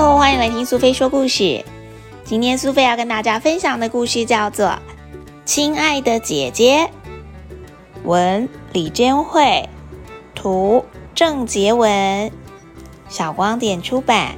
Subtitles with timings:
[0.00, 1.62] 欢迎来听苏菲说故事。
[2.24, 4.66] 今天苏菲要跟大家分享的故事叫做
[5.44, 6.88] 《亲爱的姐姐》，
[8.08, 9.68] 文李娟慧，
[10.34, 10.84] 图
[11.14, 12.32] 郑杰文，
[13.10, 14.34] 小光点出版。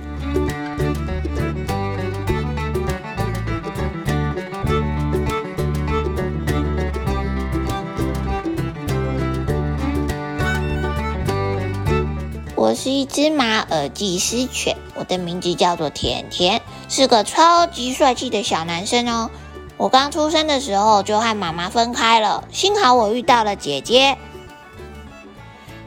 [12.62, 19.32] 我是一只马尔济斯犬，我的名字叫做甜甜，是个超级帅气的小男生哦。
[19.76, 24.16] 我刚出生的时候就和妈妈分开了，幸好我遇到了姐姐。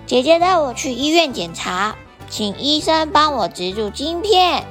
[0.06, 1.96] 姐姐带我去医院检查，
[2.30, 4.66] 请医生帮我植入晶片。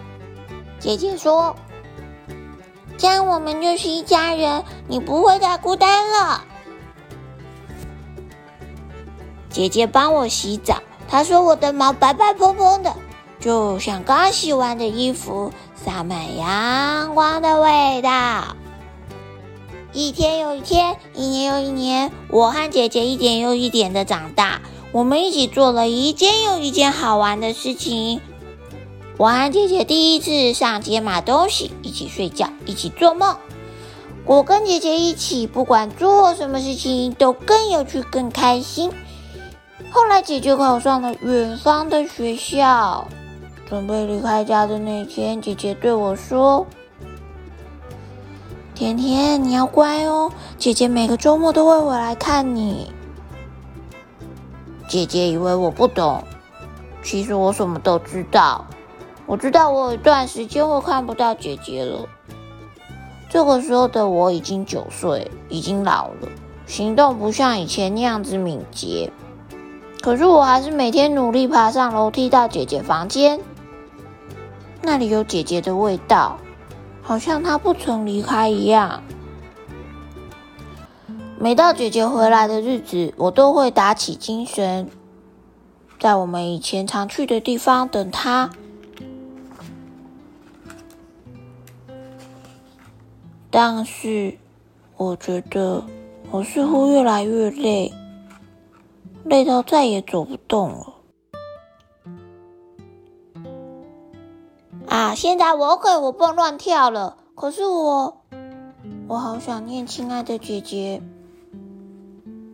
[0.79, 1.57] 姐姐说
[2.99, 6.45] ：“这样我们就是一家人，你不会再孤单了。”
[9.49, 10.83] 姐姐帮我洗澡。
[11.09, 12.95] 他说：“我的毛白白蓬蓬的，
[13.41, 18.57] 就像刚洗完的衣服，洒满阳光的味道。”
[19.93, 24.61] 一天又一天，一年又一年，我和姐姐一点又一点的长大。
[24.91, 28.21] 我们一起做了一件又一件好玩的事情。
[29.17, 33.37] 我和姐姐第一次上街买东西，一起睡觉，一起做梦。
[34.25, 38.91] 我跟姐姐一起，不管做什么事情都更有趣、更开心。
[39.95, 43.07] 后来，姐姐考上了远方的学校，
[43.65, 46.67] 准备离开家的那天，姐姐对我说
[48.75, 52.93] ：“甜甜，你要乖哦，姐姐每个周末都会回来看你。”
[54.91, 56.25] 姐姐以为我不懂，
[57.01, 58.67] 其实我什么都知道。
[59.27, 62.05] 我知道我有一段时间会看不到姐姐了。
[63.31, 66.29] 这个时候的我已经九岁，已经老了，
[66.67, 69.13] 行动不像以前那样子敏捷。
[70.05, 73.41] 可是我还是每天努力爬上楼梯到姐姐房间，
[74.83, 76.37] 那里有姐姐的味道，
[77.01, 79.03] 好像她不曾离开一样。
[81.39, 84.91] 每到姐姐回来的日子，我都会打起精神，
[85.99, 88.51] 在我们以前常去的地方等她。
[93.51, 94.37] 但是，
[94.99, 95.83] 我觉得
[96.31, 97.91] 我似乎越来越累。
[99.25, 100.95] 累到再也走不动了
[104.87, 105.15] 啊！
[105.15, 108.23] 现在我可以活蹦乱跳了，可是我，
[109.09, 111.01] 我好想念亲爱的姐姐，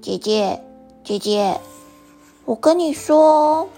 [0.01, 0.63] 姐姐，
[1.03, 1.61] 姐姐，
[2.45, 3.69] 我跟你说，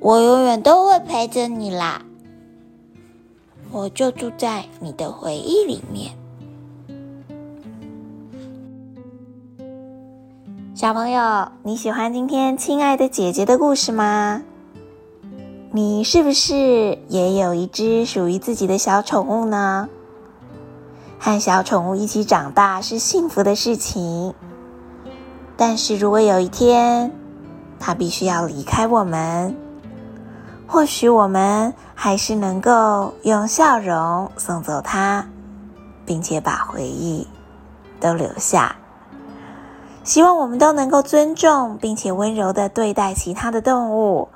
[0.00, 2.04] 我永远都会陪着你啦，
[3.70, 6.23] 我就住在你的回忆里面。
[10.84, 14.42] 小朋友，你喜欢今天亲爱的姐姐的故事吗？
[15.70, 19.88] 你是不是也有一只属于自己的小宠物呢？
[21.18, 24.34] 和小宠物一起长大是幸福的事情，
[25.56, 27.10] 但是如果有一天
[27.80, 29.56] 它必须要离开我们，
[30.66, 35.26] 或许我们还是能够用笑容送走它，
[36.04, 37.26] 并且把回忆
[37.98, 38.76] 都留下。
[40.04, 44.28] 希望我们都能够尊重并且温柔的对待其他的动物。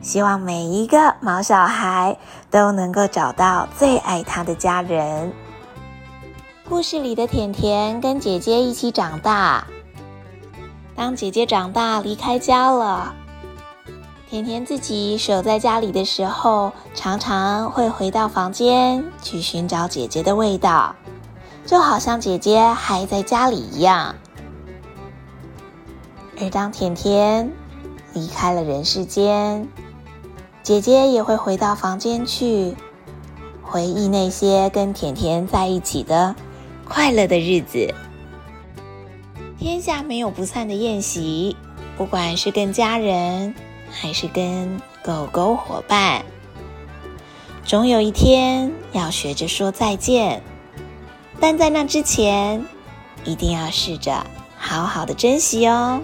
[0.00, 2.16] 希望每一个毛小孩
[2.50, 5.32] 都能够找到最爱他的家人。
[6.68, 9.66] 故事里的甜甜跟姐姐一起长大。
[10.94, 13.12] 当姐姐长大离开家了，
[14.30, 20.94] 甜甜自己守在家里的时候，常常会回到房间去寻找姐姐的味道，
[21.64, 24.14] 就好像姐姐还在家里一样。
[26.40, 27.50] 而当甜甜
[28.12, 29.68] 离开了人世间，
[30.62, 32.74] 姐姐也会回到房间去
[33.62, 36.34] 回忆那些跟甜甜在一起的
[36.84, 37.94] 快乐的日子。
[39.58, 41.56] 天下没有不散的宴席，
[41.96, 43.54] 不管是跟家人
[43.90, 46.24] 还是跟狗狗伙伴，
[47.64, 50.42] 总有一天要学着说再见。
[51.40, 52.64] 但在那之前，
[53.24, 54.24] 一定要试着
[54.56, 56.00] 好好的珍惜哦。